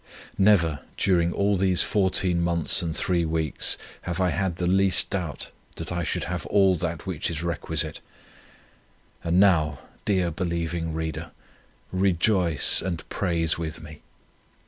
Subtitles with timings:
[0.39, 5.51] Never, during all these 14 months and 3 weeks, have I had the least doubt,
[5.75, 7.99] that I should have all that which is requisite.
[9.23, 11.29] And now, dear believing reader,
[11.91, 14.01] rejoice and praise with me.